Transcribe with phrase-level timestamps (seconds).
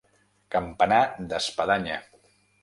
[0.55, 1.01] Campanar
[1.33, 2.01] d'espadanya.